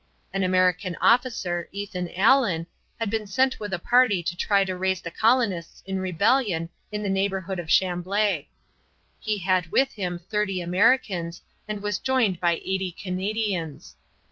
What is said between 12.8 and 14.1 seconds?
Canadians.